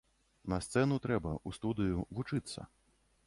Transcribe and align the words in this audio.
На 0.51 0.57
сцэну 0.67 0.97
трэба, 1.03 1.35
у 1.51 1.53
студыю, 1.59 1.99
вучыцца. 2.21 2.67